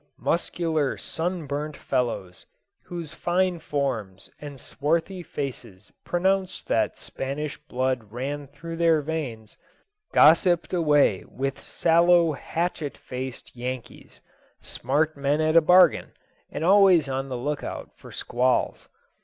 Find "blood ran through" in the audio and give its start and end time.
7.67-8.77